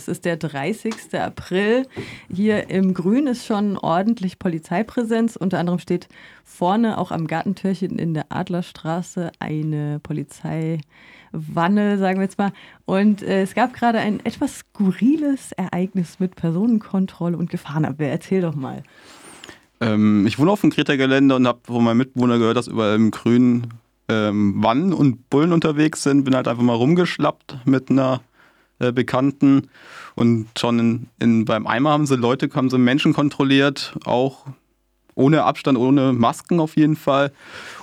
Es 0.00 0.08
ist 0.08 0.24
der 0.24 0.38
30. 0.38 0.94
April. 1.12 1.86
Hier 2.34 2.70
im 2.70 2.94
Grün 2.94 3.26
ist 3.26 3.44
schon 3.44 3.76
ordentlich 3.76 4.38
Polizeipräsenz. 4.38 5.36
Unter 5.36 5.58
anderem 5.58 5.78
steht 5.78 6.08
vorne 6.42 6.96
auch 6.96 7.10
am 7.10 7.26
Gartentürchen 7.26 7.98
in 7.98 8.14
der 8.14 8.32
Adlerstraße 8.32 9.30
eine 9.40 10.00
Polizeiwanne, 10.02 11.98
sagen 11.98 12.18
wir 12.18 12.22
jetzt 12.22 12.38
mal. 12.38 12.52
Und 12.86 13.22
äh, 13.22 13.42
es 13.42 13.52
gab 13.54 13.74
gerade 13.74 13.98
ein 13.98 14.24
etwas 14.24 14.60
skurriles 14.60 15.52
Ereignis 15.52 16.18
mit 16.18 16.34
Personenkontrolle 16.34 17.36
und 17.36 17.50
Gefahrenabwehr. 17.50 18.10
Erzähl 18.10 18.40
doch 18.40 18.54
mal. 18.54 18.82
Ähm, 19.82 20.26
ich 20.26 20.38
wohne 20.38 20.50
auf 20.50 20.62
dem 20.62 20.70
Kreta-Gelände 20.70 21.36
und 21.36 21.46
habe 21.46 21.60
von 21.64 21.84
meinem 21.84 21.98
Mitbewohner 21.98 22.38
gehört, 22.38 22.56
dass 22.56 22.68
überall 22.68 22.96
im 22.96 23.10
Grün 23.10 23.66
ähm, 24.08 24.62
Wannen 24.62 24.94
und 24.94 25.28
Bullen 25.28 25.52
unterwegs 25.52 26.04
sind. 26.04 26.24
Bin 26.24 26.34
halt 26.34 26.48
einfach 26.48 26.62
mal 26.62 26.72
rumgeschlappt 26.72 27.58
mit 27.66 27.90
einer 27.90 28.22
äh, 28.80 28.92
Bekannten. 28.92 29.68
Und 30.14 30.48
schon 30.58 30.78
in, 30.78 31.06
in, 31.20 31.44
beim 31.44 31.66
Eimer 31.66 31.90
haben 31.90 32.06
sie 32.06 32.16
Leute, 32.16 32.48
haben 32.54 32.70
sie 32.70 32.78
Menschen 32.78 33.12
kontrolliert, 33.12 33.94
auch 34.04 34.46
ohne 35.14 35.44
Abstand, 35.44 35.78
ohne 35.78 36.12
Masken 36.12 36.60
auf 36.60 36.76
jeden 36.76 36.96
Fall. 36.96 37.32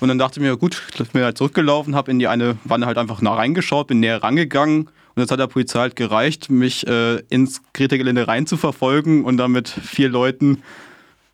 Und 0.00 0.08
dann 0.08 0.18
dachte 0.18 0.40
ich 0.40 0.42
mir, 0.42 0.56
gut, 0.56 0.82
ich 0.98 1.10
bin 1.10 1.22
halt 1.22 1.36
zurückgelaufen, 1.36 1.94
habe 1.94 2.10
in 2.10 2.18
die 2.18 2.28
eine 2.28 2.56
Wanne 2.64 2.86
halt 2.86 2.98
einfach 2.98 3.20
nah 3.20 3.34
reingeschaut, 3.34 3.88
bin 3.88 4.00
näher 4.00 4.22
rangegangen. 4.22 4.88
Und 5.16 5.20
jetzt 5.22 5.30
hat 5.30 5.38
der 5.38 5.46
Polizei 5.46 5.80
halt 5.80 5.96
gereicht, 5.96 6.50
mich 6.50 6.86
äh, 6.86 7.20
ins 7.28 7.62
Greta-Gelände 7.72 8.26
rein 8.26 8.46
zu 8.46 8.56
verfolgen 8.56 9.24
und 9.24 9.36
damit 9.36 9.68
vier 9.68 10.08
Leuten 10.08 10.62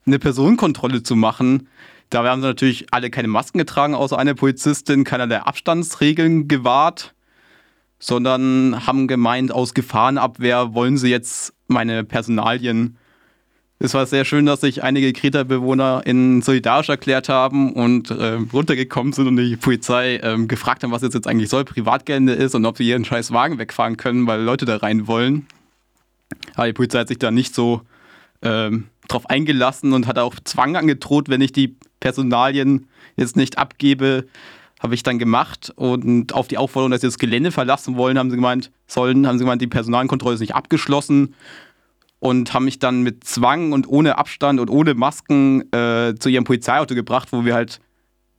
eine 0.06 0.18
Personenkontrolle 0.18 1.02
zu 1.02 1.16
machen. 1.16 1.68
Da 2.10 2.24
haben 2.24 2.42
sie 2.42 2.48
natürlich 2.48 2.86
alle 2.92 3.10
keine 3.10 3.28
Masken 3.28 3.58
getragen, 3.58 3.94
außer 3.94 4.18
eine 4.18 4.34
Polizistin, 4.34 5.04
keiner 5.04 5.26
der 5.26 5.46
Abstandsregeln 5.46 6.48
gewahrt 6.48 7.14
sondern 8.00 8.86
haben 8.86 9.06
gemeint, 9.06 9.52
aus 9.52 9.74
Gefahrenabwehr 9.74 10.74
wollen 10.74 10.96
sie 10.96 11.10
jetzt 11.10 11.52
meine 11.68 12.02
Personalien. 12.02 12.96
Es 13.78 13.94
war 13.94 14.04
sehr 14.06 14.24
schön, 14.24 14.46
dass 14.46 14.62
sich 14.62 14.82
einige 14.82 15.12
Kreta-Bewohner 15.12 16.02
in 16.04 16.42
solidarisch 16.42 16.88
erklärt 16.88 17.28
haben 17.28 17.72
und 17.72 18.10
äh, 18.10 18.38
runtergekommen 18.52 19.12
sind 19.12 19.28
und 19.28 19.36
die 19.36 19.56
Polizei 19.56 20.16
äh, 20.16 20.36
gefragt 20.46 20.82
haben, 20.82 20.90
was 20.90 21.02
jetzt, 21.02 21.14
jetzt 21.14 21.28
eigentlich 21.28 21.50
soll, 21.50 21.64
Privatgelände 21.64 22.32
ist 22.32 22.54
und 22.54 22.66
ob 22.66 22.78
sie 22.78 22.88
ihren 22.88 23.04
scheiß 23.04 23.32
Wagen 23.32 23.58
wegfahren 23.58 23.96
können, 23.96 24.26
weil 24.26 24.42
Leute 24.42 24.64
da 24.64 24.78
rein 24.78 25.06
wollen. 25.06 25.46
Aber 26.54 26.66
die 26.66 26.72
Polizei 26.72 27.00
hat 27.00 27.08
sich 27.08 27.18
da 27.18 27.30
nicht 27.30 27.54
so 27.54 27.82
ähm, 28.42 28.88
drauf 29.08 29.28
eingelassen 29.28 29.92
und 29.92 30.06
hat 30.06 30.18
auch 30.18 30.34
Zwang 30.44 30.76
angedroht, 30.76 31.28
wenn 31.28 31.40
ich 31.40 31.52
die 31.52 31.76
Personalien 32.00 32.86
jetzt 33.16 33.36
nicht 33.36 33.58
abgebe, 33.58 34.26
habe 34.80 34.94
ich 34.94 35.02
dann 35.02 35.18
gemacht 35.18 35.72
und 35.76 36.32
auf 36.32 36.48
die 36.48 36.58
Aufforderung, 36.58 36.90
dass 36.90 37.02
sie 37.02 37.06
das 37.06 37.18
Gelände 37.18 37.52
verlassen 37.52 37.96
wollen, 37.96 38.18
haben 38.18 38.30
sie 38.30 38.36
gemeint, 38.36 38.72
sollen, 38.86 39.26
haben 39.26 39.38
sie 39.38 39.44
gemeint, 39.44 39.62
die 39.62 39.66
Personalkontrolle 39.66 40.34
ist 40.34 40.40
nicht 40.40 40.54
abgeschlossen 40.54 41.34
und 42.18 42.54
haben 42.54 42.64
mich 42.64 42.78
dann 42.78 43.02
mit 43.02 43.22
Zwang 43.24 43.72
und 43.72 43.86
ohne 43.86 44.16
Abstand 44.16 44.58
und 44.58 44.70
ohne 44.70 44.94
Masken 44.94 45.70
äh, 45.72 46.14
zu 46.18 46.30
ihrem 46.30 46.44
Polizeiauto 46.44 46.94
gebracht, 46.94 47.28
wo 47.32 47.44
wir 47.44 47.54
halt 47.54 47.80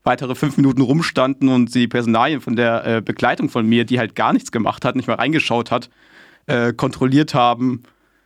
weitere 0.04 0.34
fünf 0.34 0.58
Minuten 0.58 0.82
rumstanden 0.82 1.48
und 1.48 1.76
die 1.76 1.88
Personalien 1.88 2.42
von 2.42 2.56
der 2.56 2.86
äh, 2.88 3.02
Begleitung 3.02 3.50
von 3.50 3.68
mir, 3.68 3.86
die 3.86 4.00
halt 4.00 4.16
gar 4.16 4.34
nichts 4.34 4.52
gemacht 4.52 4.84
hat, 4.84 4.96
nicht 4.96 5.08
mal 5.08 5.16
reingeschaut 5.16 5.70
hat, 5.70 5.92
äh, 6.48 6.74
kontrolliert 6.74 7.36
haben. 7.36 7.84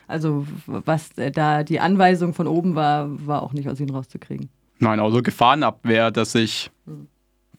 Also 0.07 0.47
was 0.67 1.09
da 1.33 1.63
die 1.63 1.81
Anweisung 1.81 2.33
von 2.33 2.47
oben 2.47 2.75
war, 2.75 3.09
war 3.27 3.43
auch 3.43 3.51
nicht 3.51 3.67
aus 3.67 3.81
ihnen 3.81 3.89
rauszukriegen. 3.89 4.49
Nein, 4.79 5.01
also 5.01 5.21
Gefahrenabwehr, 5.21 6.11
dass 6.11 6.33
ich 6.35 6.71
hm 6.85 7.07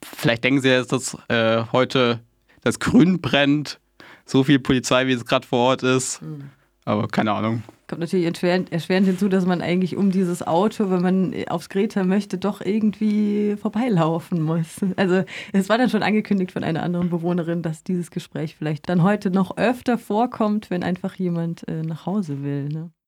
vielleicht 0.04 0.44
denken 0.44 0.60
Sie 0.60 0.68
jetzt, 0.68 0.92
dass 0.92 1.16
äh, 1.28 1.64
heute 1.72 2.20
das 2.62 2.78
Grün 2.78 3.20
brennt, 3.20 3.78
so 4.24 4.42
viel 4.44 4.58
Polizei, 4.58 5.06
wie 5.06 5.12
es 5.12 5.24
gerade 5.24 5.46
vor 5.46 5.60
Ort 5.60 5.82
ist. 5.82 6.22
Mhm. 6.22 6.50
Aber 6.84 7.08
keine 7.08 7.32
Ahnung. 7.32 7.62
Kommt 7.88 8.00
natürlich 8.00 8.26
erschwerend, 8.26 8.72
erschwerend 8.72 9.06
hinzu, 9.06 9.28
dass 9.28 9.44
man 9.44 9.60
eigentlich 9.60 9.96
um 9.96 10.10
dieses 10.10 10.44
Auto, 10.44 10.90
wenn 10.90 11.02
man 11.02 11.34
aufs 11.48 11.68
Greta 11.68 12.04
möchte, 12.04 12.38
doch 12.38 12.60
irgendwie 12.60 13.56
vorbeilaufen 13.60 14.40
muss. 14.40 14.80
Also 14.96 15.24
es 15.52 15.68
war 15.68 15.78
dann 15.78 15.90
schon 15.90 16.02
angekündigt 16.02 16.52
von 16.52 16.64
einer 16.64 16.82
anderen 16.82 17.10
Bewohnerin, 17.10 17.62
dass 17.62 17.84
dieses 17.84 18.10
Gespräch 18.10 18.56
vielleicht 18.56 18.88
dann 18.88 19.02
heute 19.02 19.30
noch 19.30 19.56
öfter 19.56 19.98
vorkommt, 19.98 20.70
wenn 20.70 20.82
einfach 20.82 21.14
jemand 21.16 21.66
äh, 21.68 21.82
nach 21.82 22.06
Hause 22.06 22.42
will. 22.42 22.68
Ne? 22.68 22.90